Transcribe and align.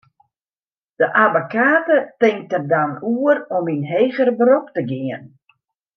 De 0.99 1.07
abbekate 1.23 1.97
tinkt 2.19 2.49
der 2.51 2.65
dan 2.71 2.91
oer 3.15 3.37
om 3.57 3.65
yn 3.73 3.85
heger 3.91 4.29
berop 4.39 4.67
te 4.75 4.81
gean. 4.89 5.23